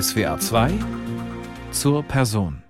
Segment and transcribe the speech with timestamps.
[0.00, 0.72] SWA 2
[1.70, 2.63] zur Person.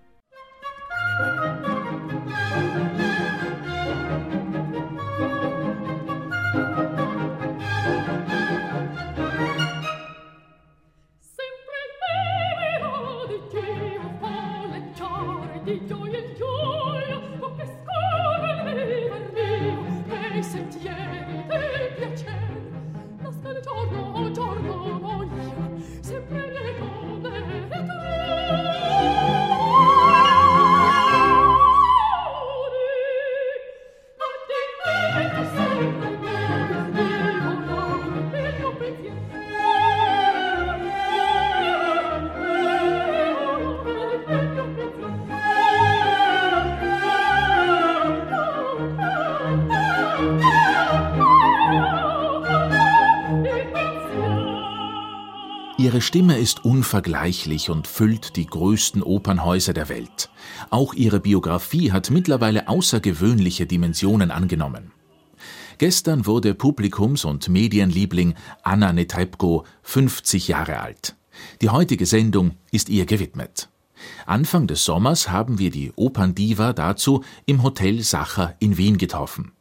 [56.05, 60.28] Stimme ist unvergleichlich und füllt die größten Opernhäuser der Welt.
[60.69, 64.92] Auch ihre Biografie hat mittlerweile außergewöhnliche Dimensionen angenommen.
[65.78, 71.16] Gestern wurde Publikums- und Medienliebling Anna Netrebko 50 Jahre alt.
[71.62, 73.70] Die heutige Sendung ist ihr gewidmet.
[74.27, 79.52] Anfang des Sommers haben wir die Operndiva dazu im Hotel Sacher in Wien getroffen.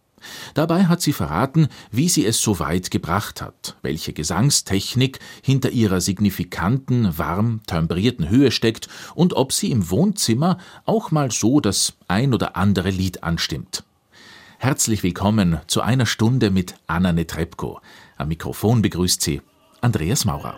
[0.53, 6.01] Dabei hat sie verraten, wie sie es so weit gebracht hat, welche Gesangstechnik hinter ihrer
[6.01, 12.33] signifikanten, warm temperierten Höhe steckt und ob sie im Wohnzimmer auch mal so das ein
[12.33, 13.83] oder andere Lied anstimmt.
[14.59, 17.81] Herzlich willkommen zu einer Stunde mit Anna Netrebko.
[18.15, 19.41] Am Mikrofon begrüßt sie
[19.81, 20.57] Andreas Maurer.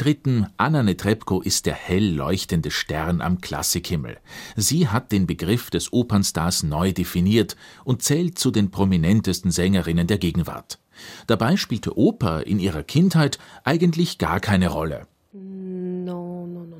[0.00, 4.16] Unbestritten, Anna Netrebko ist der hell leuchtende Stern am Klassikhimmel.
[4.56, 10.16] Sie hat den Begriff des Opernstars neu definiert und zählt zu den prominentesten Sängerinnen der
[10.16, 10.78] Gegenwart.
[11.26, 15.06] Dabei spielte Oper in ihrer Kindheit eigentlich gar keine Rolle.
[15.34, 16.76] No, no, no, no.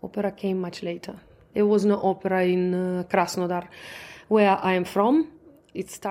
[0.00, 1.16] Opera came much later.
[1.54, 3.64] There was no opera in uh, Krasnodar,
[4.28, 5.24] where I am from.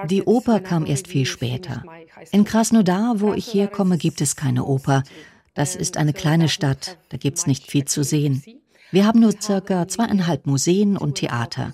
[0.09, 1.84] Die Oper kam erst viel später.
[2.31, 5.03] In Krasnodar, wo ich herkomme, gibt es keine Oper.
[5.53, 8.43] Das ist eine kleine Stadt, da gibt's nicht viel zu sehen.
[8.91, 11.73] Wir haben nur circa zweieinhalb Museen und Theater.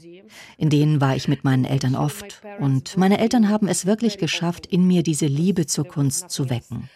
[0.58, 2.42] In denen war ich mit meinen Eltern oft.
[2.60, 6.90] Und meine Eltern haben es wirklich geschafft, in mir diese Liebe zur Kunst zu wecken.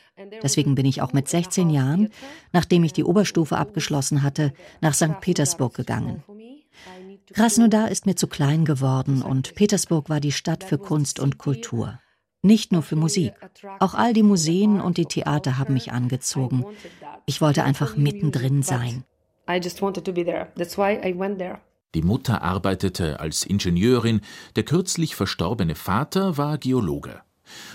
[0.44, 2.10] Deswegen bin ich auch mit 16 Jahren,
[2.52, 5.22] nachdem ich die Oberstufe abgeschlossen hatte, nach St.
[5.22, 6.24] Petersburg gegangen.
[7.34, 12.00] Krasnodar ist mir zu klein geworden und Petersburg war die Stadt für Kunst und Kultur.
[12.42, 13.34] Nicht nur für Musik.
[13.80, 16.66] Auch all die Museen und die Theater haben mich angezogen.
[17.26, 19.04] Ich wollte einfach mittendrin sein.
[21.96, 24.22] Die Mutter arbeitete als Ingenieurin,
[24.56, 27.22] der kürzlich verstorbene Vater war Geologe.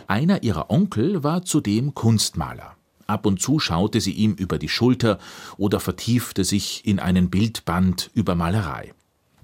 [0.06, 2.76] Einer ihrer Onkel war zudem Kunstmaler.
[3.06, 5.18] Ab und zu schaute sie ihm über die Schulter
[5.58, 8.94] oder vertiefte sich in einen Bildband über Malerei.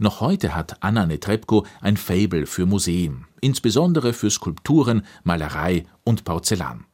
[0.03, 6.87] Noch heute hat Anna Netrebko ein Fable für Museen, insbesondere für Skulpturen, Malerei und Porzellan.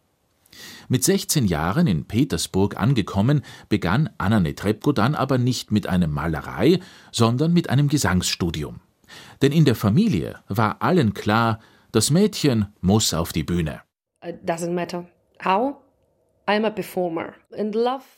[0.89, 6.81] Mit 16 Jahren in Petersburg angekommen, begann Anna Netrebko dann aber nicht mit einem Malerei,
[7.13, 8.81] sondern mit einem Gesangsstudium.
[9.41, 11.61] Denn in der Familie war allen klar,
[11.93, 13.83] das Mädchen muss auf die Bühne.
[14.45, 15.07] doesn't matter
[15.45, 15.77] how.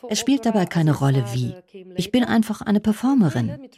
[0.09, 1.55] Es spielt dabei keine Rolle wie.
[1.97, 3.69] Ich bin einfach eine Performerin.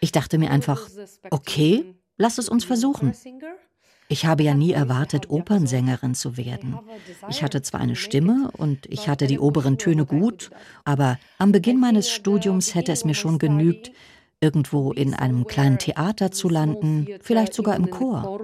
[0.00, 0.88] Ich dachte mir einfach,
[1.30, 3.12] okay, lass es uns versuchen.
[4.10, 6.78] Ich habe ja nie erwartet, Opernsängerin zu werden.
[7.28, 10.50] Ich hatte zwar eine Stimme und ich hatte die oberen Töne gut,
[10.84, 13.92] aber am Beginn meines Studiums hätte es mir schon genügt,
[14.40, 18.40] irgendwo in einem kleinen Theater zu landen, vielleicht sogar im Chor.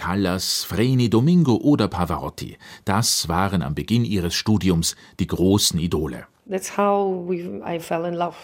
[0.00, 2.56] Callas, Freni, Domingo oder Pavarotti,
[2.86, 6.26] das waren am Beginn ihres Studiums die großen Idole.
[6.48, 8.36] That's how we, I fell in love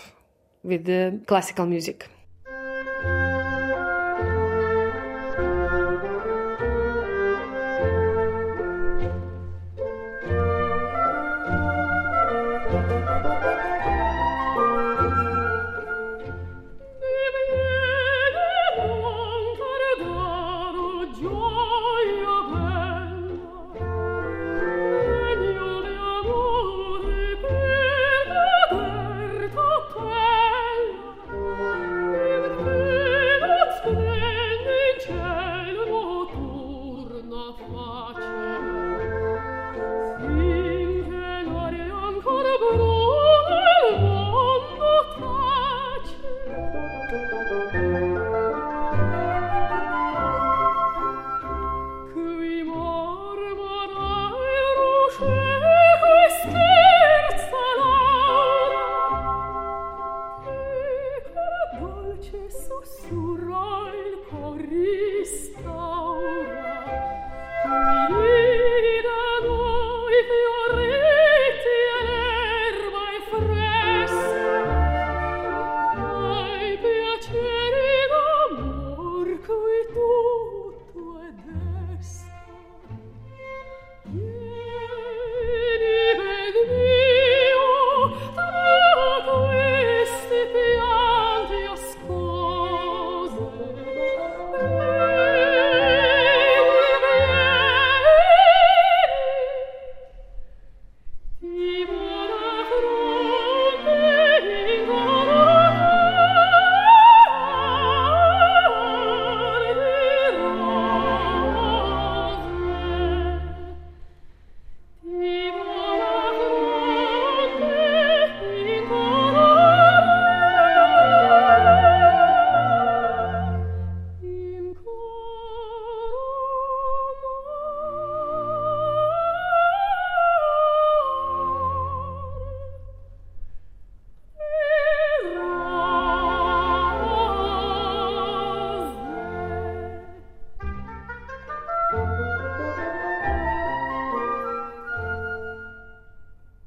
[0.62, 2.10] with the classical music.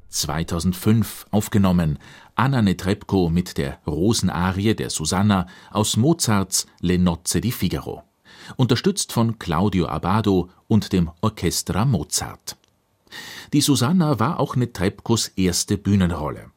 [0.10, 2.00] 2005 aufgenommen,
[2.36, 8.04] Anna Netrebko mit der Rosenarie der Susanna aus Mozarts Le Nozze di Figaro,
[8.56, 12.58] unterstützt von Claudio Abbado und dem Orchestra Mozart.
[13.54, 16.52] Die Susanna war auch Netrebkos erste Bühnenrolle.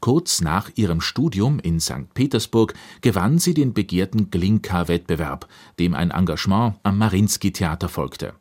[0.00, 2.14] Kurz nach ihrem Studium in St.
[2.14, 5.48] Petersburg gewann sie den begehrten Glinka-Wettbewerb,
[5.78, 8.34] dem ein Engagement am Marinsky-Theater folgte.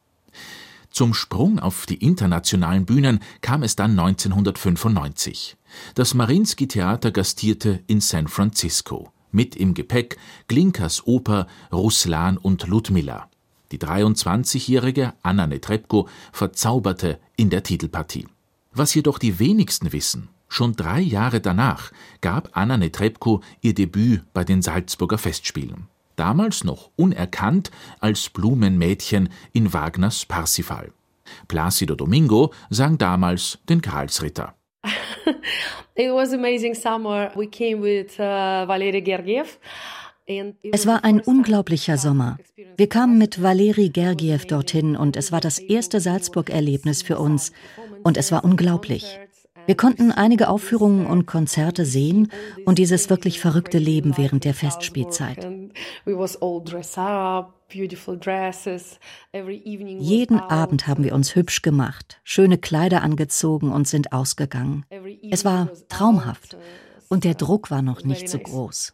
[0.96, 5.58] Zum Sprung auf die internationalen Bühnen kam es dann 1995.
[5.94, 9.12] Das Marinsky Theater gastierte in San Francisco.
[9.30, 10.16] Mit im Gepäck
[10.48, 13.30] Glinkas Oper Ruslan und Ludmilla.
[13.74, 18.30] Die 23-jährige Anna Netrebko verzauberte in der Titelpartie.
[18.72, 24.46] Was jedoch die wenigsten wissen, schon drei Jahre danach gab Anna Netrebko ihr Debüt bei
[24.46, 30.92] den Salzburger Festspielen damals noch unerkannt als Blumenmädchen in Wagners Parsifal.
[31.48, 34.56] Placido Domingo sang damals den Karlsritter.
[35.98, 37.32] It was amazing summer.
[37.36, 39.58] We came with uh, Valery Gergiev.
[40.72, 42.40] Es war ein unglaublicher Sommer.
[42.78, 47.52] Wir kamen mit Valeri Gergiev dorthin und es war das erste Salzburg-Erlebnis für uns
[48.04, 49.20] und es war unglaublich.
[49.66, 52.32] Wir konnten einige Aufführungen und Konzerte sehen
[52.66, 55.48] und dieses wirklich verrückte Leben während der Festspielzeit.
[60.00, 64.86] Jeden Abend haben wir uns hübsch gemacht, schöne Kleider angezogen und sind ausgegangen.
[65.32, 66.58] Es war traumhaft
[67.10, 68.92] und der Druck war noch nicht so groß.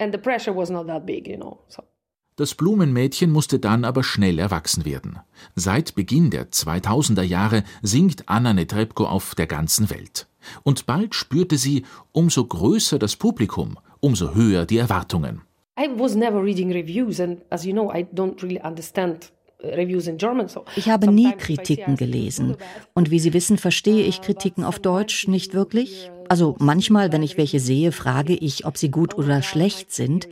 [2.38, 5.20] Das Blumenmädchen musste dann aber schnell erwachsen werden.
[5.56, 10.28] Seit Beginn der 2000er Jahre singt Anna Netrebko auf der ganzen Welt.
[10.64, 15.42] Und bald spürte sie, umso größer das Publikum, umso höher die Erwartungen.
[15.80, 19.32] I was never reading reviews and as you know I don't really understand
[19.64, 19.68] uh,
[20.76, 22.58] ich habe nie Kritiken gelesen.
[22.94, 26.12] Und wie Sie wissen, verstehe ich Kritiken auf Deutsch nicht wirklich.
[26.30, 30.28] Also manchmal, wenn ich welche sehe, frage ich, ob sie gut oder schlecht sind.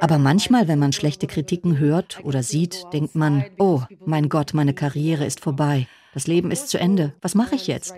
[0.00, 4.74] Aber manchmal, wenn man schlechte Kritiken hört oder sieht, denkt man, oh mein Gott, meine
[4.74, 5.86] Karriere ist vorbei.
[6.14, 7.14] Das Leben ist zu Ende.
[7.22, 7.94] Was mache ich jetzt?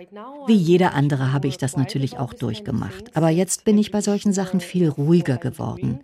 [0.47, 3.15] Wie jeder andere habe ich das natürlich auch durchgemacht.
[3.15, 5.99] Aber jetzt bin ich bei solchen Sachen viel ruhiger geworden.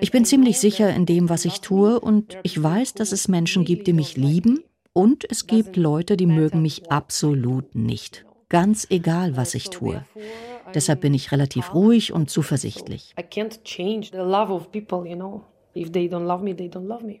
[0.00, 3.64] Ich bin ziemlich sicher in dem, was ich tue und ich weiß, dass es Menschen
[3.64, 8.24] gibt, die mich lieben und es gibt Leute, die mögen mich absolut nicht.
[8.48, 10.04] Ganz egal, was ich tue.
[10.74, 13.14] Deshalb bin ich relativ ruhig und zuversichtlich.
[13.18, 15.42] I can't change the love of people, you know.
[15.76, 17.20] If they don't love me, they don't love me.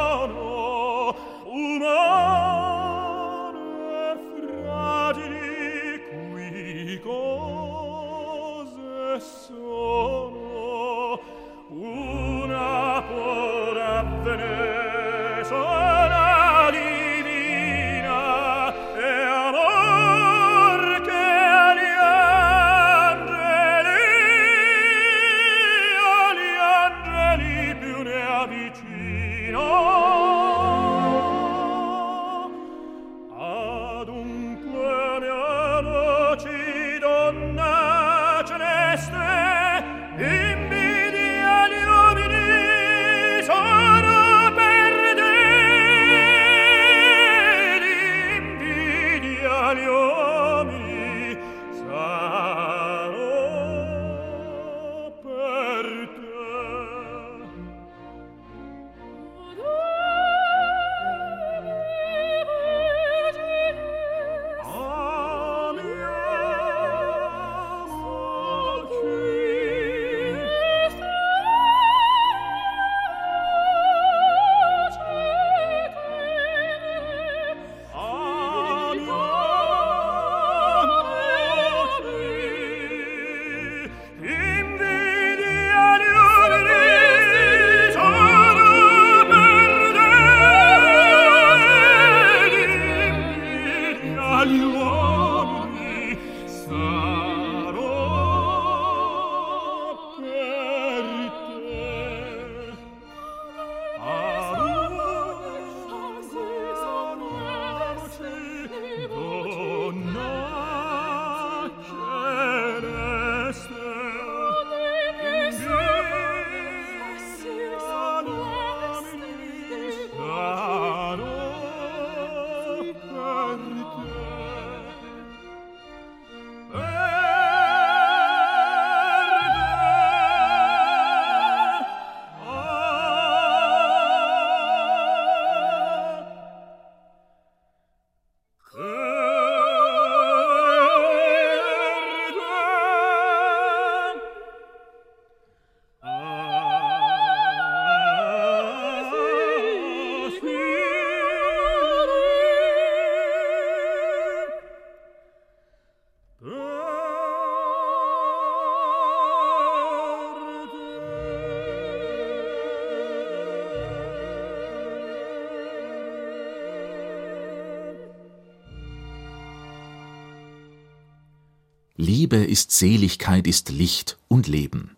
[172.31, 174.95] Liebe ist Seligkeit, ist Licht und Leben.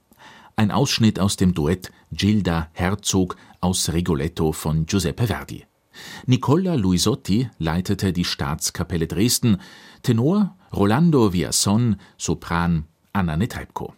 [0.55, 5.65] Ein Ausschnitt aus dem Duett Gilda Herzog aus Rigoletto von Giuseppe Verdi.
[6.27, 9.57] Nicola Luisotti leitete die Staatskapelle Dresden,
[10.03, 13.95] Tenor Rolando Viason, Sopran Anna Netrebko.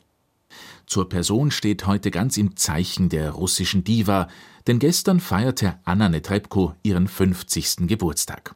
[0.86, 4.30] zur Person steht heute ganz im Zeichen der russischen Diva,
[4.66, 7.86] denn gestern feierte Anna Netrebko ihren 50.
[7.88, 8.56] Geburtstag.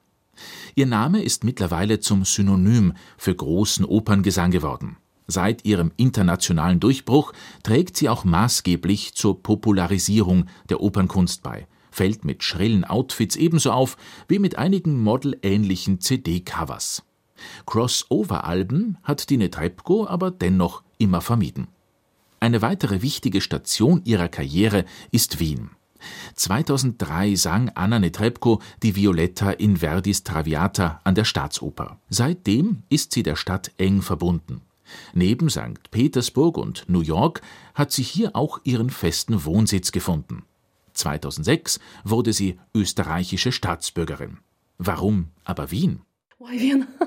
[0.80, 4.96] Ihr Name ist mittlerweile zum Synonym für großen Operngesang geworden.
[5.28, 7.34] Seit ihrem internationalen Durchbruch
[7.64, 13.98] trägt sie auch maßgeblich zur Popularisierung der Opernkunst bei, fällt mit schrillen Outfits ebenso auf
[14.30, 17.04] wie mit einigen modelähnlichen CD-Covers.
[17.66, 21.68] Crossover-Alben hat die Netrebko aber dennoch immer vermieden.
[22.40, 25.72] Eine weitere wichtige Station ihrer Karriere ist Wien.
[26.36, 32.00] 2003 sang Anna Netrebko die Violetta in Verdis Traviata an der Staatsoper.
[32.10, 34.62] Seitdem ist sie der Stadt eng verbunden.
[35.14, 35.92] Neben St.
[35.92, 37.42] Petersburg und New York
[37.76, 40.44] hat sie hier auch ihren festen Wohnsitz gefunden.
[40.94, 44.38] 2006 wurde sie österreichische Staatsbürgerin.
[44.78, 46.02] Warum aber Wien?
[46.40, 46.88] Why Wien?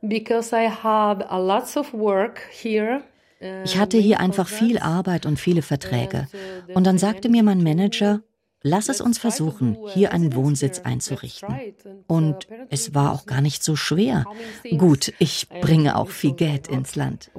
[0.00, 3.02] Because I had a lots of work here
[3.64, 6.26] ich hatte hier einfach viel Arbeit und viele Verträge.
[6.74, 8.22] Und dann sagte mir mein Manager,
[8.62, 11.54] lass es uns versuchen, hier einen Wohnsitz einzurichten.
[12.06, 14.24] Und es war auch gar nicht so schwer.
[14.76, 17.30] Gut, ich bringe auch viel Geld ins Land.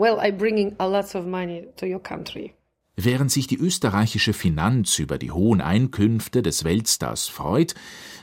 [3.01, 7.73] Während sich die österreichische Finanz über die hohen Einkünfte des Weltstars freut,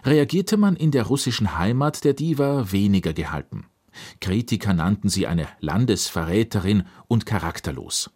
[0.04, 3.64] reagierte man in der russischen Heimat der Diva weniger gehalten.
[4.20, 8.10] Kritiker nannten sie eine Landesverräterin und charakterlos.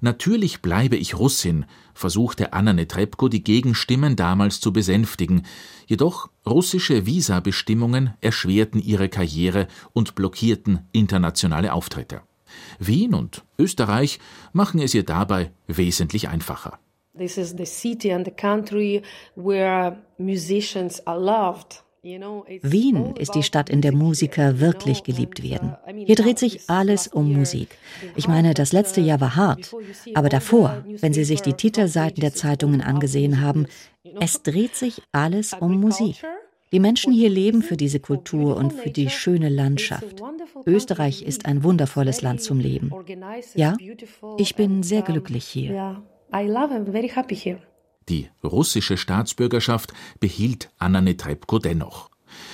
[0.00, 1.64] Natürlich bleibe ich Russin,
[1.94, 5.46] versuchte Anna Netrebko die Gegenstimmen damals zu besänftigen,
[5.86, 12.22] jedoch russische Visabestimmungen erschwerten ihre Karriere und blockierten internationale Auftritte.
[12.78, 14.18] Wien und Österreich
[14.52, 16.78] machen es ihr dabei wesentlich einfacher.
[17.16, 19.02] This is the city and the country
[19.36, 21.81] where musicians are loved.
[22.04, 25.76] Wien ist die Stadt, in der Musiker wirklich geliebt werden.
[26.04, 27.78] Hier dreht sich alles um Musik.
[28.16, 29.72] Ich meine, das letzte Jahr war hart,
[30.14, 33.66] aber davor, wenn Sie sich die Titelseiten der Zeitungen angesehen haben,
[34.20, 36.16] es dreht sich alles um Musik.
[36.72, 40.22] Die Menschen hier leben für diese Kultur und für die schöne Landschaft.
[40.66, 42.90] Österreich ist ein wundervolles Land zum Leben.
[43.54, 43.76] Ja,
[44.38, 46.02] ich bin sehr glücklich hier.
[48.08, 52.10] Die russische Staatsbürgerschaft behielt Anna Netrebko dennoch.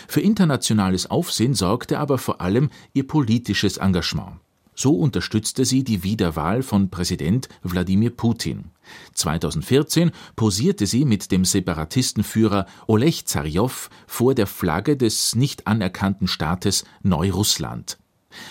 [0.07, 4.41] Für internationales Aufsehen sorgte aber vor allem ihr politisches Engagement.
[4.75, 8.71] So unterstützte sie die Wiederwahl von Präsident Wladimir Putin.
[9.13, 16.85] 2014 posierte sie mit dem Separatistenführer Oleg Zarjow vor der Flagge des nicht anerkannten Staates
[17.03, 17.99] Neurussland.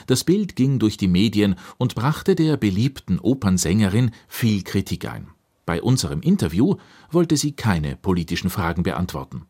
[0.07, 5.29] Das Bild ging durch die Medien und brachte der beliebten Opernsängerin viel Kritik ein.
[5.67, 6.75] Bei unserem Interview
[7.11, 9.47] wollte sie keine politischen Fragen beantworten.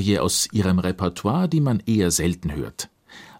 [0.00, 2.88] Arie aus ihrem Repertoire, die man eher selten hört.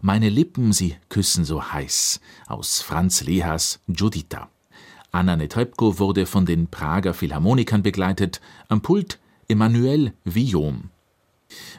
[0.02, 4.50] Meine Lippen, sie küssen so heiß aus Franz Lehas Judita.
[5.10, 9.18] Anna Netrebko wurde von den Prager Philharmonikern begleitet, am Pult
[9.48, 10.90] Emmanuel Villaume.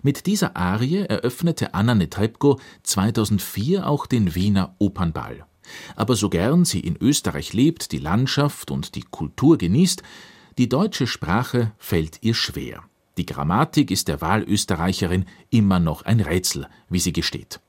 [0.01, 5.45] Mit dieser Arie eröffnete Anna Netrebko 2004 auch den Wiener Opernball.
[5.95, 10.01] Aber so gern sie in Österreich lebt, die Landschaft und die Kultur genießt,
[10.57, 12.83] die deutsche Sprache fällt ihr schwer.
[13.17, 17.59] Die Grammatik ist der Wahlösterreicherin immer noch ein Rätsel, wie sie gesteht.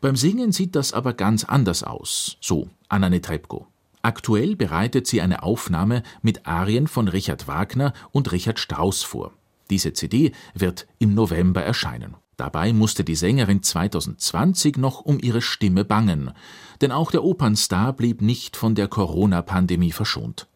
[0.00, 3.66] Beim Singen sieht das aber ganz anders aus, so Anna Netrebko.
[4.02, 9.32] Aktuell bereitet sie eine Aufnahme mit Arien von Richard Wagner und Richard Strauss vor.
[9.68, 12.16] Diese CD wird im November erscheinen.
[12.36, 16.32] Dabei musste die Sängerin 2020 noch um ihre Stimme bangen,
[16.80, 20.48] denn auch der Opernstar blieb nicht von der Corona-Pandemie verschont.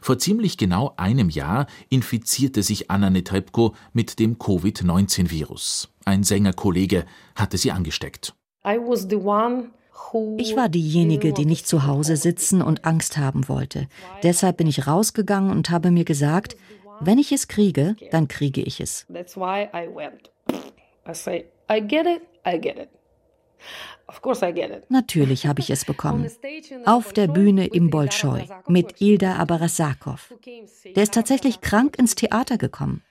[0.00, 5.88] Vor ziemlich genau einem Jahr infizierte sich Anna Netrebko mit dem Covid-19-Virus.
[6.04, 8.34] Ein Sängerkollege hatte sie angesteckt.
[8.64, 9.70] I was the one
[10.36, 13.88] ich war diejenige, die nicht zu Hause sitzen und Angst haben wollte.
[14.22, 16.56] Deshalb bin ich rausgegangen und habe mir gesagt,
[17.00, 19.06] wenn ich es kriege, dann kriege ich es.
[24.88, 26.30] Natürlich habe ich es bekommen.
[26.86, 30.34] Auf der Bühne im Bolschoi mit Ilda Abarasakow.
[30.96, 33.02] Der ist tatsächlich krank ins Theater gekommen.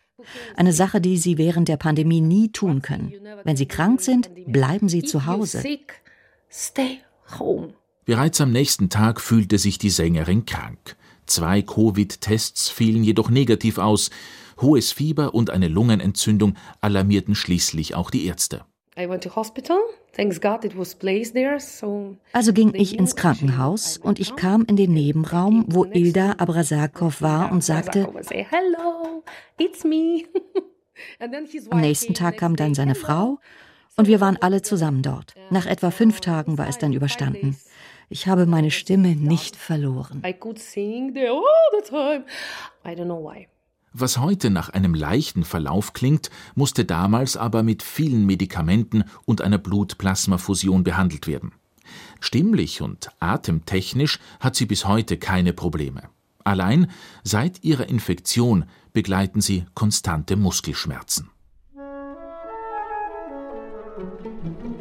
[0.56, 3.14] Eine Sache, die Sie während der Pandemie nie tun können.
[3.44, 5.64] Wenn Sie krank sind, bleiben Sie zu Hause.
[6.50, 7.00] Stay
[7.40, 7.74] home.
[8.06, 10.96] Bereits am nächsten Tag fühlte sich die Sängerin krank.
[11.26, 14.10] Zwei Covid-Tests fielen jedoch negativ aus.
[14.62, 18.66] Hohes Fieber und eine Lungenentzündung alarmierten schließlich auch die Ärzte.
[22.34, 27.52] Also ging ich ins Krankenhaus und ich kam in den Nebenraum, wo Ilda Abrasakow war
[27.52, 28.08] und sagte,
[31.70, 33.40] Am nächsten Tag kam dann seine Frau
[33.96, 35.36] und wir waren alle zusammen dort.
[35.50, 37.58] Nach etwa fünf Tagen war es dann überstanden.
[38.10, 40.24] Ich habe meine Stimme nicht verloren.
[44.00, 49.58] Was heute nach einem leichten Verlauf klingt, musste damals aber mit vielen Medikamenten und einer
[49.58, 51.54] Blutplasmafusion behandelt werden.
[52.20, 56.04] Stimmlich und atemtechnisch hat sie bis heute keine Probleme.
[56.44, 56.92] Allein
[57.24, 61.32] seit ihrer Infektion begleiten sie konstante Muskelschmerzen.
[63.98, 64.77] Arie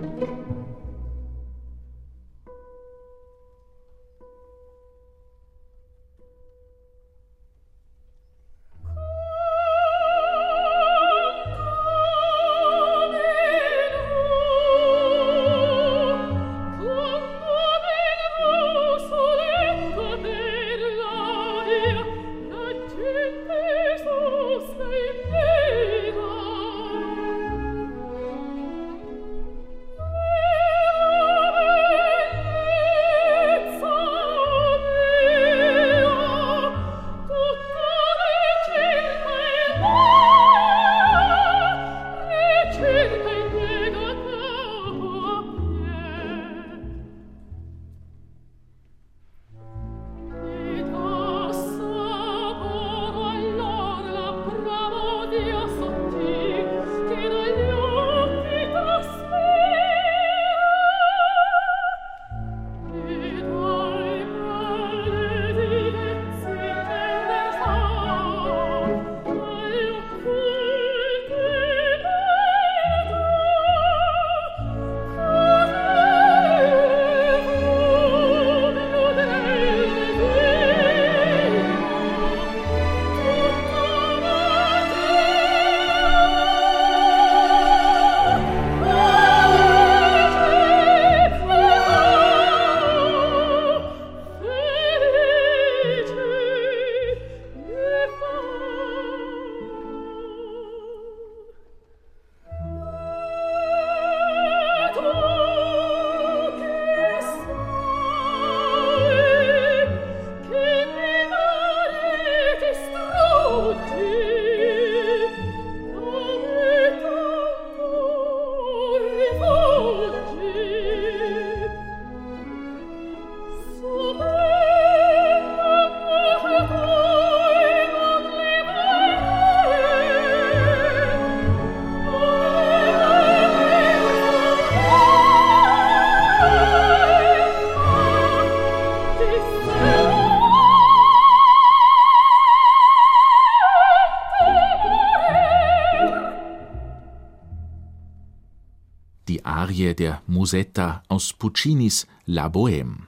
[149.98, 153.06] der Musetta aus Puccinis La Bohème.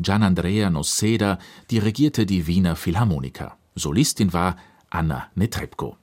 [0.00, 1.38] Gianandrea Noceda
[1.70, 3.56] dirigierte die Wiener Philharmoniker.
[3.74, 4.56] Solistin war
[4.90, 5.96] Anna Netrebko.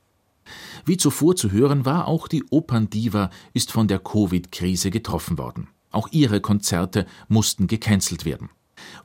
[0.86, 5.70] Wie zuvor zu hören war, auch die Operndiva ist von der Covid-Krise getroffen worden.
[5.92, 8.50] Auch ihre Konzerte mussten gecancelt werden.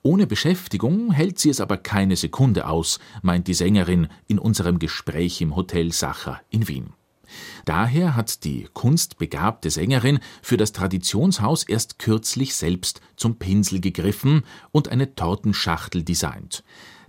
[0.02, 5.40] Ohne Beschäftigung hält sie es aber keine Sekunde aus, meint die Sängerin in unserem Gespräch
[5.40, 6.94] im Hotel Sacher in Wien.
[7.64, 14.88] Daher hat die kunstbegabte Sängerin für das Traditionshaus erst kürzlich selbst zum Pinsel gegriffen und
[14.88, 16.64] eine Tortenschachtel designt.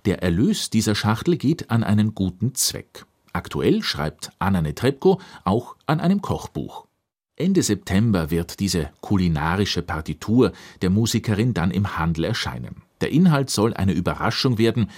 [0.05, 3.05] Der Erlös dieser Schachtel geht an einen guten Zweck.
[3.33, 6.87] Aktuell schreibt Anna Netrebko auch an einem Kochbuch.
[7.35, 10.51] Ende September wird diese kulinarische Partitur
[10.81, 12.81] der Musikerin dann im Handel erscheinen.
[12.99, 14.89] Der Inhalt soll eine Überraschung werden,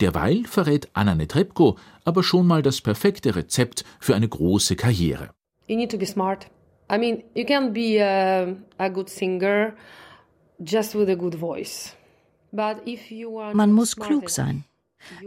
[0.00, 5.30] derweil verrät Anna Netrebko aber schon mal das perfekte Rezept für eine große Karriere.
[5.66, 6.46] You need to be smart.
[6.90, 9.74] I mean, you can be a, a good singer
[10.64, 11.94] just with a good voice.
[12.52, 14.64] Man muss klug sein.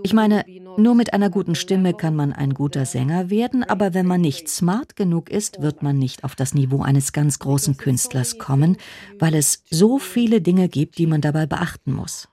[0.03, 0.45] Ich meine,
[0.77, 4.49] nur mit einer guten Stimme kann man ein guter Sänger werden, aber wenn man nicht
[4.49, 8.77] smart genug ist, wird man nicht auf das Niveau eines ganz großen Künstlers kommen,
[9.19, 12.27] weil es so viele Dinge gibt, die man dabei beachten muss.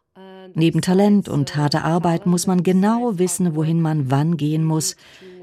[0.58, 4.96] Neben Talent und harter Arbeit muss man genau wissen, wohin man wann gehen muss,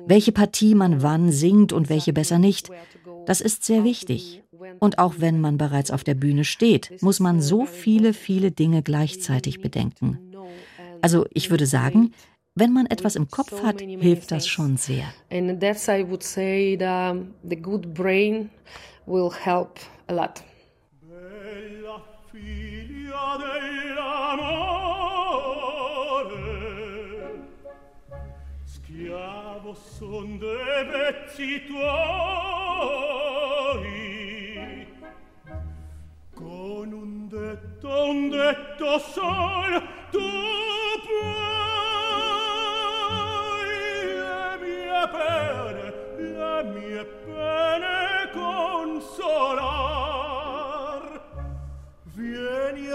[0.07, 2.71] welche Partie man wann singt und welche besser nicht.
[3.27, 4.41] Das ist sehr wichtig.
[4.79, 8.81] Und auch wenn man bereits auf der Bühne steht, muss man so viele, viele Dinge
[8.81, 10.17] gleichzeitig bedenken.
[11.01, 12.11] Also ich würde sagen,
[12.55, 15.05] wenn man etwas im Kopf hat, hilft das schon sehr.
[15.31, 18.49] And that's I would say the, the good brain
[19.05, 20.43] will help a lot.
[21.03, 24.72] Bella figlia dell'amore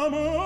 [0.01, 0.40] chiamo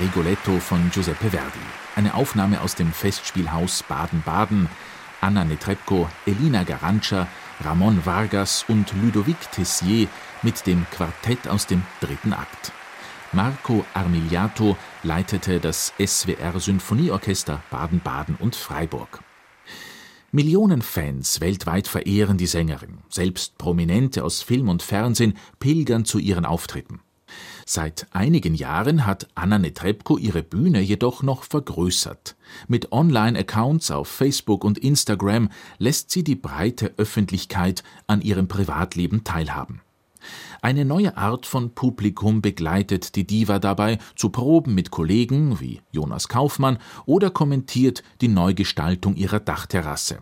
[0.00, 1.58] Rigoletto von Giuseppe Verdi.
[1.96, 4.68] Eine Aufnahme aus dem Festspielhaus Baden-Baden.
[5.20, 7.26] Anna Netrebko, Elina Garantscha,
[7.62, 10.08] Ramon Vargas und Ludovic Tessier
[10.42, 12.72] mit dem Quartett aus dem dritten Akt.
[13.32, 19.22] Marco Armigliato leitete das SWR Sinfonieorchester Baden-Baden und Freiburg.
[20.32, 22.98] Millionen Fans weltweit verehren die Sängerin.
[23.08, 27.00] Selbst Prominente aus Film und Fernsehen pilgern zu ihren Auftritten.
[27.72, 32.34] Seit einigen Jahren hat Anna Netrebko ihre Bühne jedoch noch vergrößert.
[32.66, 39.82] Mit Online-Accounts auf Facebook und Instagram lässt sie die breite Öffentlichkeit an ihrem Privatleben teilhaben.
[40.60, 46.26] Eine neue Art von Publikum begleitet die Diva dabei zu Proben mit Kollegen wie Jonas
[46.26, 50.18] Kaufmann oder kommentiert die Neugestaltung ihrer Dachterrasse.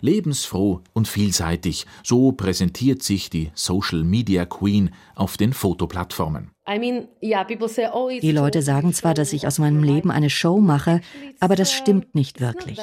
[0.00, 6.50] Lebensfroh und vielseitig, so präsentiert sich die Social Media Queen auf den Fotoplattformen.
[6.70, 11.00] Die Leute sagen zwar, dass ich aus meinem Leben eine Show mache,
[11.40, 12.78] aber das stimmt nicht wirklich.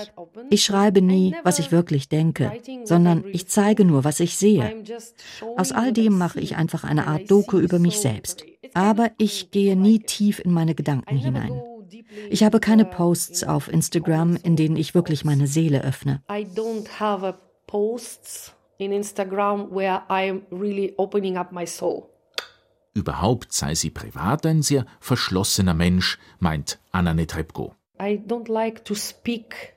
[0.49, 2.51] Ich schreibe nie, was ich wirklich denke,
[2.83, 4.83] sondern ich zeige nur, was ich sehe.
[5.55, 8.43] Aus all dem mache ich einfach eine Art Doku über mich selbst.
[8.73, 11.61] Aber ich gehe nie tief in meine Gedanken hinein.
[12.29, 16.21] Ich habe keine Posts auf Instagram, in denen ich wirklich meine Seele öffne.
[16.29, 17.35] I don't have
[17.67, 22.09] posts in Instagram where I'm really opening up my soul.
[22.93, 27.75] Überhaupt sei sie privat ein sehr verschlossener Mensch, meint Anna Netrebko.
[27.99, 29.73] I don't like to speak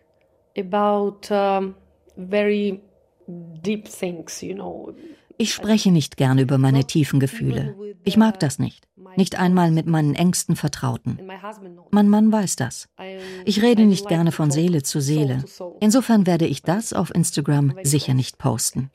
[0.56, 1.74] about um,
[2.16, 2.80] very
[3.62, 4.94] deep things, you know.
[5.38, 7.74] Ich spreche nicht gerne über meine tiefen Gefühle.
[8.04, 8.88] Ich mag das nicht.
[9.16, 11.18] Nicht einmal mit meinen engsten Vertrauten.
[11.90, 12.88] Mein Mann weiß das.
[13.44, 15.44] Ich rede nicht gerne von Seele zu Seele.
[15.80, 18.90] Insofern werde ich das auf Instagram sicher nicht posten.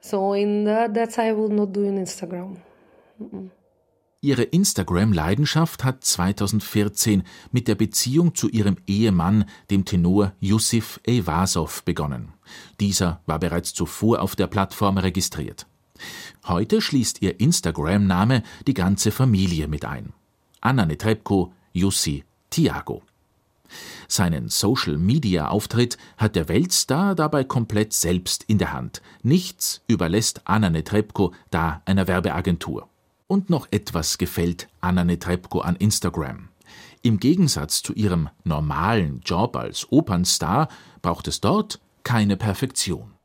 [0.00, 2.58] So in that I will not do in Instagram.
[4.26, 12.32] Ihre Instagram-Leidenschaft hat 2014 mit der Beziehung zu ihrem Ehemann, dem Tenor Yusuf Evasov, begonnen.
[12.80, 15.68] Dieser war bereits zuvor auf der Plattform registriert.
[16.44, 20.12] Heute schließt ihr Instagram-Name die ganze Familie mit ein.
[20.60, 23.04] Anna Netrebko, Jussi, Tiago.
[24.08, 29.02] Seinen Social-Media-Auftritt hat der Weltstar dabei komplett selbst in der Hand.
[29.22, 32.88] Nichts überlässt Anna Netrebko da einer Werbeagentur.
[33.28, 36.48] Und noch etwas gefällt Anna Netrebko an Instagram.
[37.02, 40.68] Im Gegensatz zu ihrem normalen Job als Opernstar
[41.02, 43.16] braucht es dort keine Perfektion.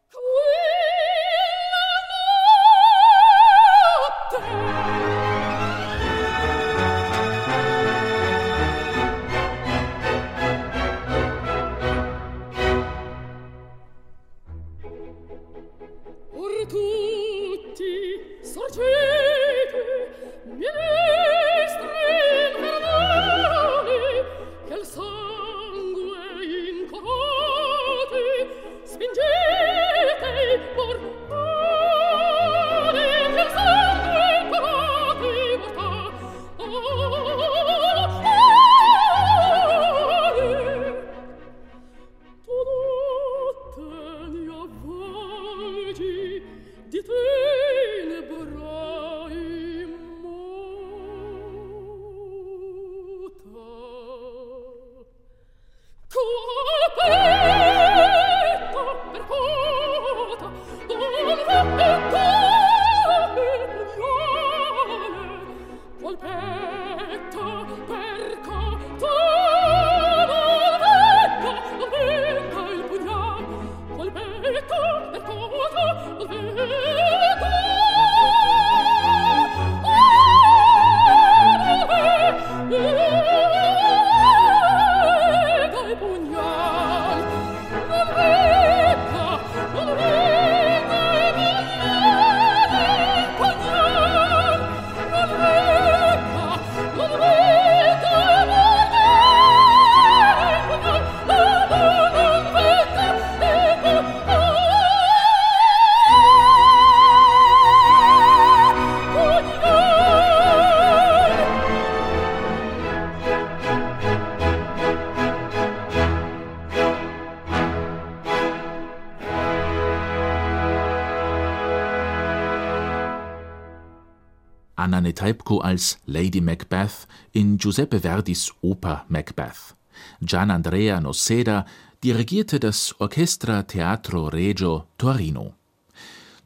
[124.88, 129.76] Netrebko als Lady Macbeth in Giuseppe Verdis Oper Macbeth.
[130.22, 131.66] Gianandrea Noceda
[132.04, 135.54] dirigierte das Orchestra Teatro Regio Torino.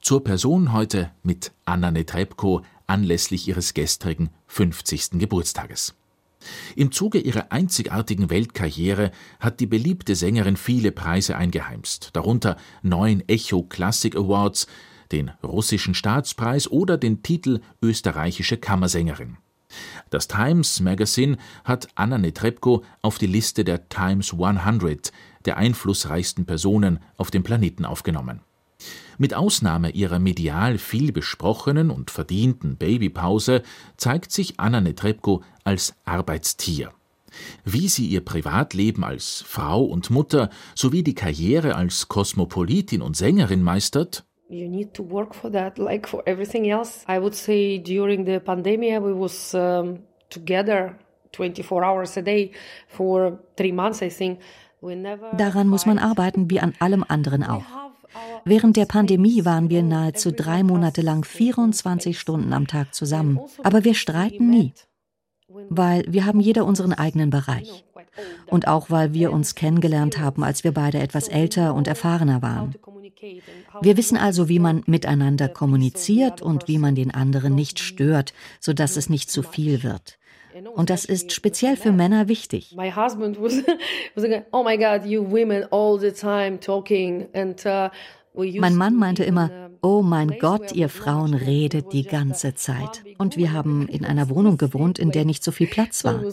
[0.01, 5.11] Zur Person heute mit Anna Netrebko anlässlich ihres gestrigen 50.
[5.19, 5.95] Geburtstages.
[6.75, 13.63] Im Zuge ihrer einzigartigen Weltkarriere hat die beliebte Sängerin viele Preise eingeheimst, darunter neun Echo
[13.63, 14.67] Classic Awards,
[15.15, 19.37] den russischen Staatspreis oder den Titel österreichische Kammersängerin.
[20.09, 25.11] Das Times Magazine hat Anna Netrebko auf die Liste der Times 100
[25.45, 28.41] der einflussreichsten Personen auf dem Planeten aufgenommen.
[29.17, 33.63] Mit Ausnahme ihrer medial viel besprochenen und verdienten Babypause
[33.95, 36.91] zeigt sich Anna Netrebko als Arbeitstier.
[37.63, 43.63] Wie sie ihr Privatleben als Frau und Mutter sowie die Karriere als Kosmopolitin und Sängerin
[43.63, 48.25] meistert, you need to work for that like for everything else i would say during
[48.25, 50.97] the pandemic we was um, together
[51.31, 52.51] 24 hours a day
[52.87, 54.39] for three months i think
[55.37, 57.63] Daran muss man arbeiten wie an allem anderen auch.
[58.43, 63.39] Während der Pandemie waren wir nahezu drei Monate lang 24 Stunden am Tag zusammen.
[63.63, 64.73] Aber wir streiten nie,
[65.69, 67.83] weil wir haben jeder unseren eigenen Bereich.
[68.47, 72.75] Und auch weil wir uns kennengelernt haben, als wir beide etwas älter und erfahrener waren.
[73.81, 78.97] Wir wissen also, wie man miteinander kommuniziert und wie man den anderen nicht stört, sodass
[78.97, 80.17] es nicht zu viel wird.
[80.75, 82.73] Und das ist speziell für Männer wichtig.
[82.75, 83.61] My husband was,
[84.15, 87.89] was like, oh my God, you women all the time talking and uh,
[88.33, 93.03] mein Mann meinte immer, oh mein Gott, ihr Frauen redet die ganze Zeit.
[93.19, 96.23] Und wir haben in einer Wohnung gewohnt, in der nicht so viel Platz war.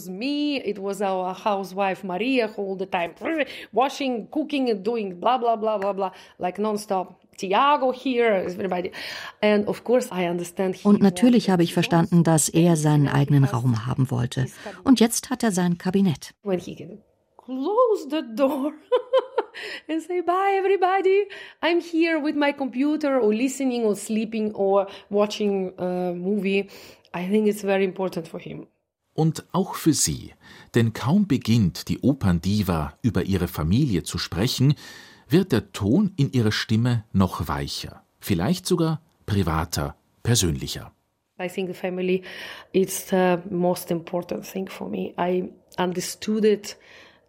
[3.72, 7.16] washing, cooking and doing blah blah blah blah blah, like nonstop.
[7.36, 8.92] Tiago here, everybody.
[9.40, 13.86] And of course I understand Und natürlich habe ich verstanden, dass er seinen eigenen Raum
[13.86, 14.46] haben wollte.
[14.84, 16.34] Und jetzt hat er sein Kabinett.
[16.42, 16.98] When he can
[17.36, 18.72] close the door
[19.88, 21.28] and say bye everybody.
[21.62, 26.68] I'm here with my computer or listening or sleeping or watching a movie.
[27.14, 28.66] I think it's very important for him.
[29.14, 30.32] Und auch für sie,
[30.74, 34.74] denn kaum beginnt die Operndiva über ihre Familie zu sprechen,
[35.28, 40.92] wird der Ton in ihrer Stimme noch weicher, vielleicht sogar privater, persönlicher.
[41.38, 42.22] I think the family
[42.72, 45.12] is the most important thing for me.
[45.18, 46.76] I understood it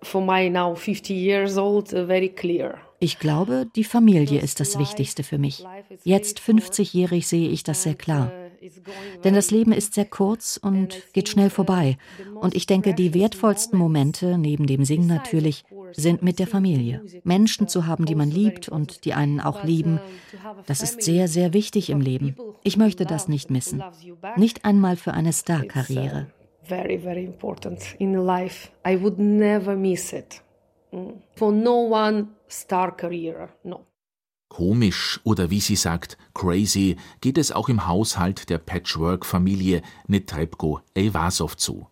[0.04, 2.78] for my now 50 years old very clear.
[3.00, 5.66] Ich glaube, die Familie ist das Wichtigste für mich.
[6.06, 8.32] Jetzt 50-jährig sehe ich das sehr klar.
[9.26, 11.98] Denn das Leben ist sehr kurz und geht schnell vorbei.
[12.36, 17.04] Und ich denke, die wertvollsten Momente, neben dem Singen natürlich, sind mit der Familie.
[17.24, 20.00] Menschen zu haben, die man liebt und die einen auch lieben,
[20.66, 22.36] das ist sehr, sehr wichtig im Leben.
[22.64, 23.84] Ich möchte das nicht missen.
[24.38, 26.28] Nicht einmal für eine Star-Karriere.
[26.68, 28.72] Very, very important in life.
[28.86, 30.42] I would never miss it.
[30.94, 31.22] Mm.
[31.36, 33.86] For no one star career, no.
[34.50, 41.88] Komisch oder wie sie sagt, crazy geht es auch im Haushalt der Patchwork-Familie Netrebko-Evasov zu.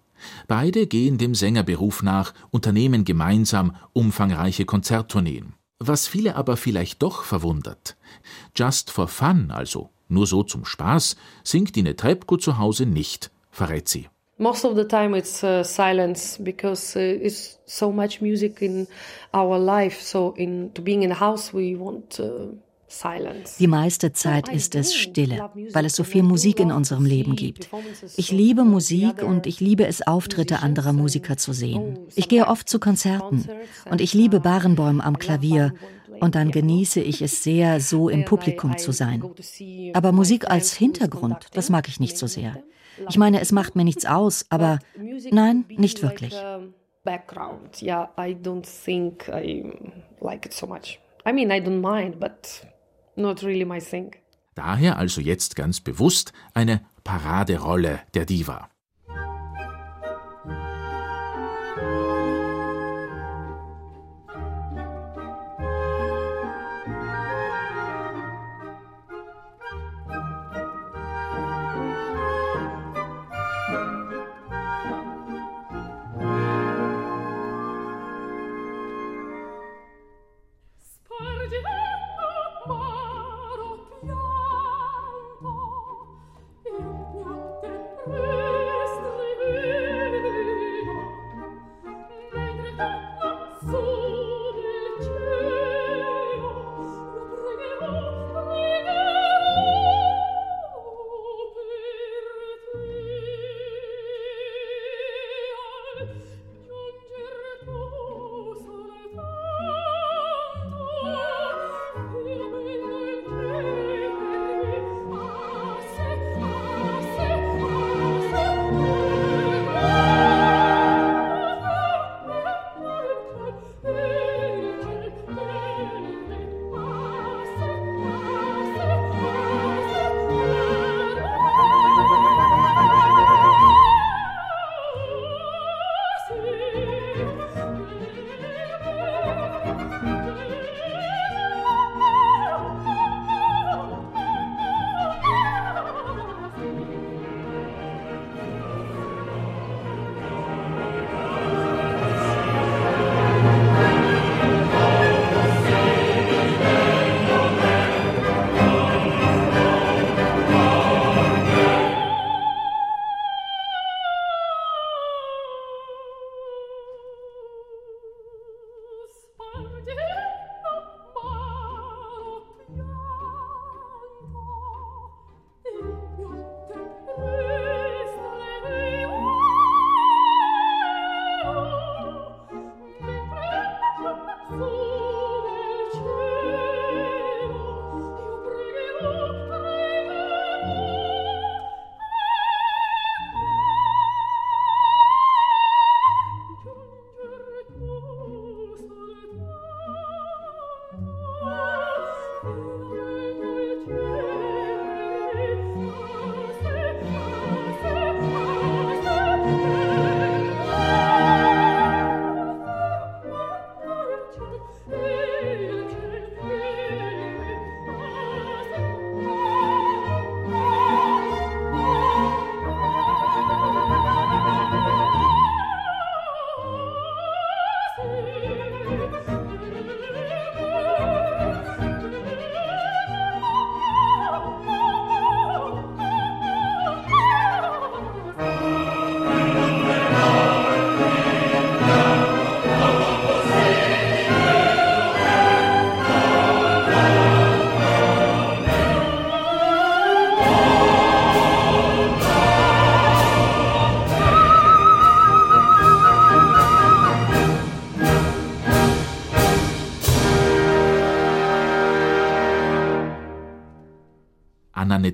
[0.47, 5.55] Beide gehen dem Sängerberuf nach, unternehmen gemeinsam umfangreiche Konzerttourneen.
[5.79, 7.97] Was viele aber vielleicht doch verwundert.
[8.55, 13.89] Just for fun, also nur so zum Spaß, singt die Netrebko zu Hause nicht, verrät
[13.89, 14.07] sie.
[14.41, 18.87] Most of the time it's uh, silence because uh, it's so much music in
[19.33, 20.01] our life.
[20.01, 22.47] So in to being in a house we want uh,
[23.59, 27.69] die meiste Zeit ist es Stille, weil es so viel Musik in unserem Leben gibt.
[28.17, 31.99] Ich liebe Musik und ich liebe es, Auftritte anderer Musiker zu sehen.
[32.15, 33.47] Ich gehe oft zu Konzerten
[33.89, 35.73] und ich liebe Barenbäum am Klavier
[36.19, 39.23] und dann genieße ich es sehr, so im Publikum zu sein.
[39.93, 42.61] Aber Musik als Hintergrund, das mag ich nicht so sehr.
[43.09, 44.79] Ich meine, es macht mir nichts aus, aber
[45.31, 46.35] nein, nicht wirklich.
[47.03, 49.63] Background, yeah, I don't think I
[50.19, 50.99] like it so much.
[51.25, 52.67] I mean, I don't mind, but
[53.15, 54.15] not really my thing.
[54.53, 58.69] Daher also jetzt ganz bewusst eine Paraderolle der Diva.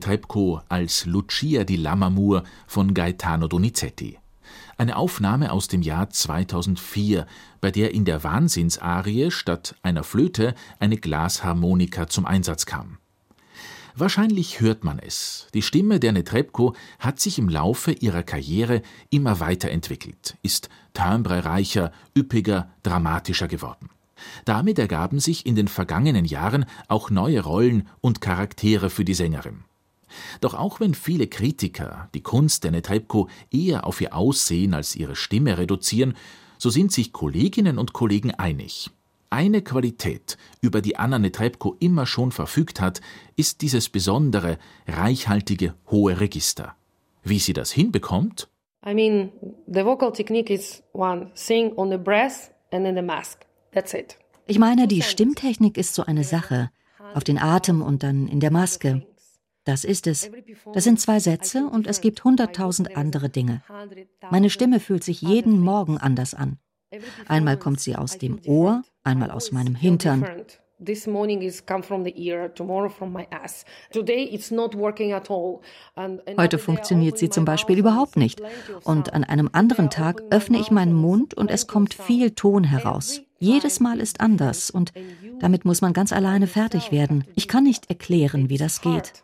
[0.07, 4.17] Netrebko als Lucia di Lammermoor von Gaetano Donizetti.
[4.77, 7.27] Eine Aufnahme aus dem Jahr 2004,
[7.59, 12.99] bei der in der Wahnsinnsarie statt einer Flöte eine Glasharmonika zum Einsatz kam.
[13.95, 15.47] Wahrscheinlich hört man es.
[15.53, 22.69] Die Stimme der Netrebko hat sich im Laufe ihrer Karriere immer weiterentwickelt, ist timbrereicher, üppiger,
[22.81, 23.89] dramatischer geworden.
[24.45, 29.66] Damit ergaben sich in den vergangenen Jahren auch neue Rollen und Charaktere für die Sängerin.
[30.41, 35.15] Doch auch wenn viele Kritiker die Kunst der Netrebko eher auf ihr Aussehen als ihre
[35.15, 36.15] Stimme reduzieren,
[36.57, 38.89] so sind sich Kolleginnen und Kollegen einig.
[39.29, 43.01] Eine Qualität, über die Anna Netrebko immer schon verfügt hat,
[43.35, 46.75] ist dieses besondere, reichhaltige, hohe Register.
[47.23, 48.47] Wie sie das hinbekommt?
[48.85, 49.31] I mean,
[49.67, 53.45] the vocal technique is one, sing on the breath and in the mask.
[53.73, 54.17] That's it.
[54.47, 56.71] Ich meine, die Stimmtechnik ist so eine Sache.
[57.13, 59.05] Auf den Atem und dann in der Maske.
[59.68, 60.32] Das ist es.
[60.74, 63.61] Das sind zwei Sätze und es gibt hunderttausend andere Dinge.
[64.32, 66.57] Meine Stimme fühlt sich jeden Morgen anders an.
[67.28, 70.26] Einmal kommt sie aus dem Ohr, einmal aus meinem Hintern.
[76.38, 78.41] Heute funktioniert sie zum Beispiel überhaupt nicht.
[78.86, 83.22] Und an einem anderen Tag öffne ich meinen Mund und es kommt viel Ton heraus.
[83.39, 84.93] Jedes Mal ist anders und
[85.39, 87.23] damit muss man ganz alleine fertig werden.
[87.35, 89.23] Ich kann nicht erklären, wie das geht.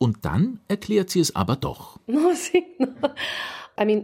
[0.00, 1.98] Und dann erklärt sie es aber doch.
[3.80, 3.94] Uh,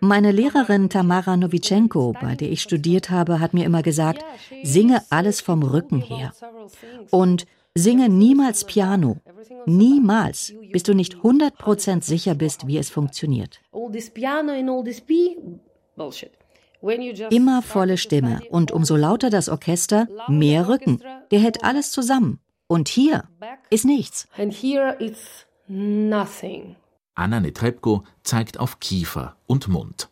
[0.00, 4.24] Meine Lehrerin Tamara Novichenko, bei der ich studiert habe, hat mir immer gesagt,
[4.62, 6.32] singe alles vom Rücken her.
[7.10, 7.44] Und
[7.76, 9.16] singe niemals Piano.
[9.66, 13.60] Niemals, bis du nicht 100% sicher bist, wie es funktioniert.
[17.30, 21.00] Immer volle Stimme und umso lauter das Orchester, mehr Rücken.
[21.30, 22.40] Der hält alles zusammen.
[22.66, 23.24] Und hier
[23.70, 24.28] ist nichts.
[24.36, 26.76] And here it's nothing.
[27.14, 30.08] Anna Netrebko zeigt auf Kiefer und Mund.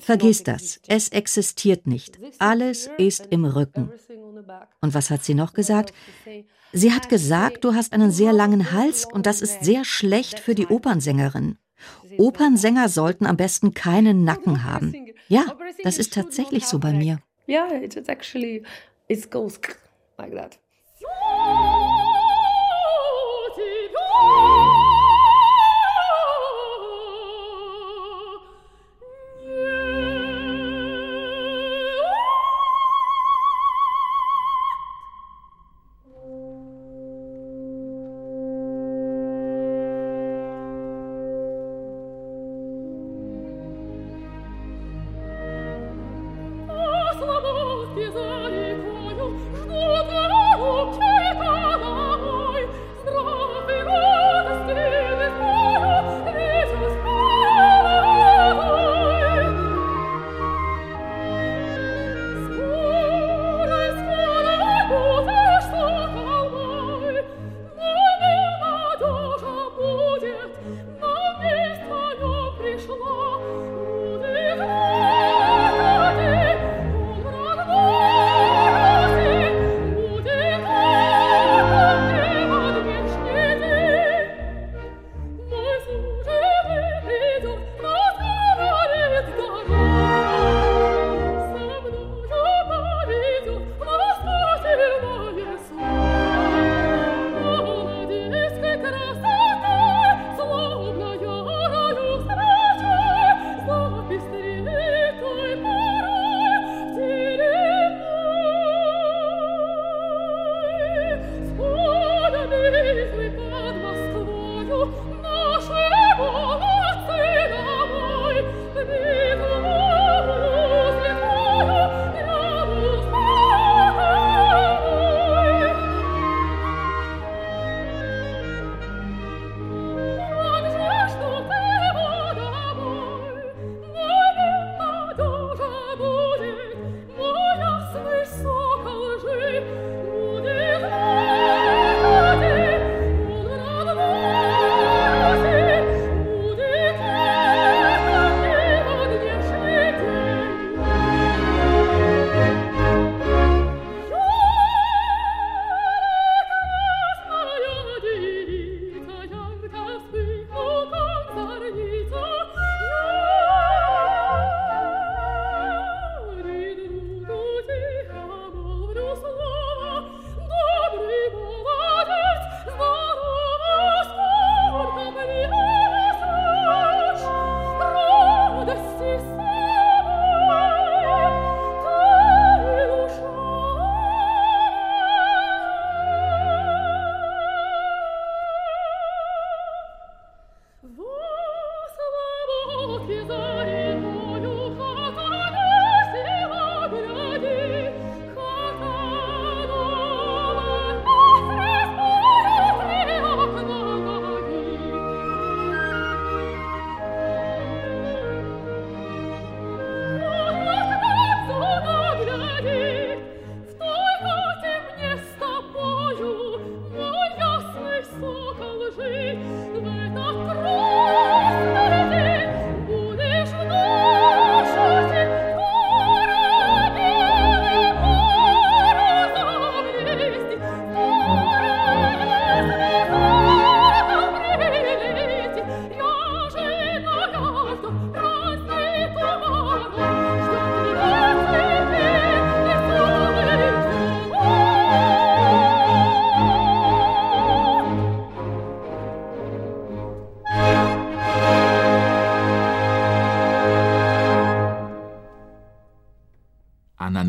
[0.00, 0.80] Vergiss das.
[0.88, 2.18] Es existiert nicht.
[2.38, 3.90] Alles ist im Rücken.
[4.80, 5.92] Und was hat sie noch gesagt?
[6.72, 10.54] Sie hat gesagt, du hast einen sehr langen Hals und das ist sehr schlecht für
[10.54, 11.58] die Opernsängerin.
[12.18, 14.94] Opernsänger sollten am besten keinen Nacken haben.
[15.28, 17.20] Ja, das ist tatsächlich so bei mir.
[17.46, 18.62] Ja, it's actually
[19.08, 19.60] it goes
[20.18, 20.58] like that.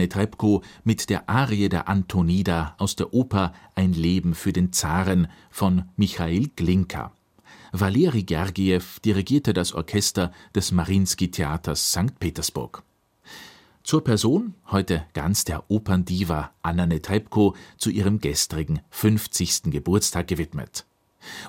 [0.07, 5.83] Netrebko mit der Arie der Antonida aus der Oper Ein Leben für den Zaren von
[5.97, 7.11] Michail Glinka.
[7.73, 12.17] Valeri Gergiew dirigierte das Orchester des Marinsky-Theaters St.
[12.19, 12.83] Petersburg.
[13.83, 19.63] Zur Person heute ganz der Operndiva Anna Netrebko zu ihrem gestrigen 50.
[19.63, 20.85] Geburtstag gewidmet.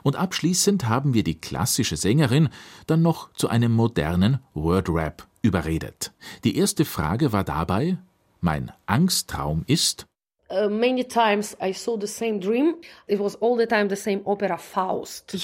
[0.02, 2.48] Und abschließend haben wir die klassische Sängerin
[2.88, 6.12] dann noch zu einem modernen Wordrap überredet.
[6.42, 7.98] Die erste Frage war dabei,
[8.41, 10.07] mein Angsttraum ist,
[10.51, 10.57] ich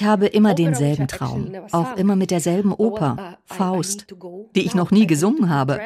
[0.05, 3.25] habe immer denselben Traum, auch immer mit derselben Oper, uh,
[3.55, 4.07] Faust,
[4.55, 5.79] die ich noch nie gesungen habe.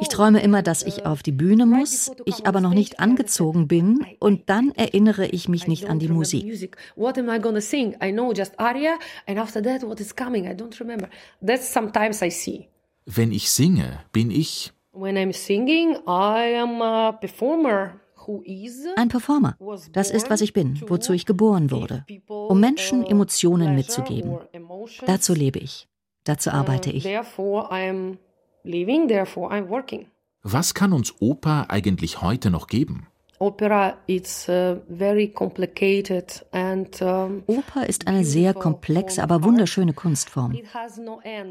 [0.00, 4.06] Ich träume immer, dass ich auf die Bühne muss, ich aber noch nicht angezogen bin
[4.20, 6.78] und dann erinnere ich mich nicht an die Musik.
[13.10, 18.00] Wenn ich singe, bin ich When I'm singing, I am a performer.
[18.96, 19.56] Ein Performer.
[19.92, 24.38] Das ist, was ich bin, wozu ich geboren wurde, um Menschen uh, Emotionen mitzugeben.
[25.06, 25.88] Dazu lebe ich.
[26.24, 27.04] Dazu arbeite ich.
[30.42, 33.06] Was kann uns Oper eigentlich heute noch geben?
[33.38, 33.94] Oper
[37.86, 40.58] ist eine sehr komplexe, aber wunderschöne Kunstform.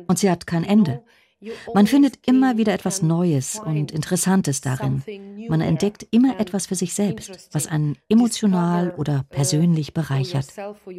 [0.07, 1.01] Und sie hat kein Ende.
[1.73, 5.03] Man findet immer wieder etwas Neues und Interessantes darin.
[5.47, 10.47] Man entdeckt immer etwas für sich selbst, was einen emotional oder persönlich bereichert.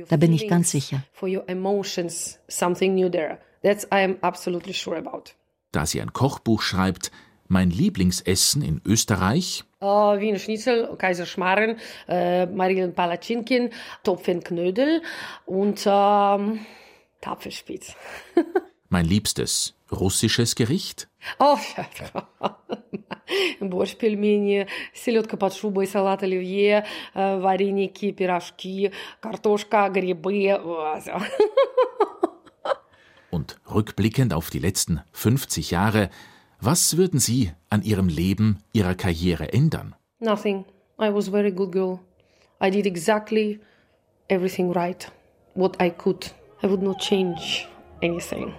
[0.09, 1.03] Da bin ich ganz sicher.
[5.73, 7.11] Da sie ein Kochbuch schreibt,
[7.49, 9.65] mein Lieblingsessen in Österreich?
[9.81, 11.77] Uh, Wiener Schnitzel, Kaiserschmarren,
[12.07, 13.71] äh, Marillen Palatschinken,
[14.05, 15.03] Topfenknödel
[15.47, 16.61] und ähm,
[17.21, 17.95] Tapfelspitz.
[18.89, 21.08] mein Liebstes russisches Gericht?
[21.40, 21.58] Oh,
[23.62, 30.60] борщ, пельмени, селедка под шубой, салат оливье, вареники, пирожки, картошка, грибы.
[33.32, 36.10] Und rückblickend auf die letzten 50 Jahre,
[36.60, 39.96] was würden Sie an Ihrem Leben, Ihrer Karriere ändern?
[40.20, 40.66] Nothing.
[41.00, 42.00] I was a very good girl.
[42.62, 43.60] I did exactly
[44.30, 45.12] everything right,
[45.56, 46.32] what I could.
[46.62, 47.68] I would not change
[48.02, 48.54] anything.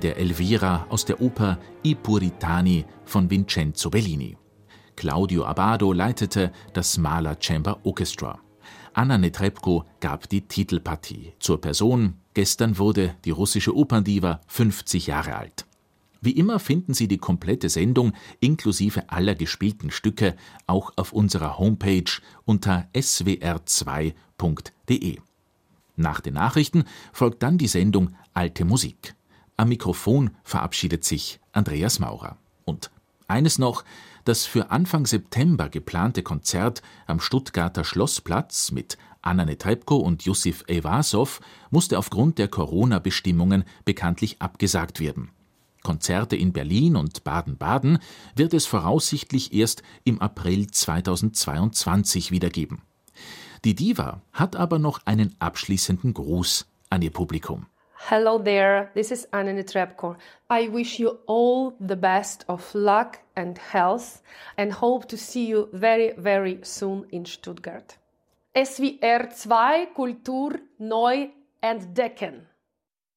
[0.00, 4.36] Der Elvira aus der Oper I Puritani von Vincenzo Bellini.
[4.96, 8.40] Claudio Abbado leitete das Mahler Chamber Orchestra.
[8.94, 11.32] Anna Netrebko gab die Titelpartie.
[11.38, 15.64] Zur Person, gestern wurde die russische Operndiva 50 Jahre alt.
[16.20, 20.36] Wie immer finden Sie die komplette Sendung inklusive aller gespielten Stücke
[20.66, 25.18] auch auf unserer Homepage unter swr2.de.
[25.96, 29.16] Nach den Nachrichten folgt dann die Sendung Alte Musik.
[29.62, 32.36] Am Mikrofon verabschiedet sich Andreas Maurer.
[32.64, 32.90] Und
[33.28, 33.84] eines noch,
[34.24, 41.38] das für Anfang September geplante Konzert am Stuttgarter Schlossplatz mit Anna Netrebko und Yusif Evasow
[41.70, 45.30] musste aufgrund der Corona-Bestimmungen bekanntlich abgesagt werden.
[45.84, 48.00] Konzerte in Berlin und Baden-Baden
[48.34, 52.82] wird es voraussichtlich erst im April 2022 wieder geben.
[53.64, 57.66] Die Diva hat aber noch einen abschließenden Gruß an ihr Publikum.
[58.06, 60.16] Hello there, this is Anna Netrebko.
[60.50, 64.22] I wish you all the best of luck and health
[64.56, 67.96] and hope to see you very, very soon in Stuttgart.
[68.56, 71.30] SWR 2 Kultur neu
[71.62, 72.48] entdecken.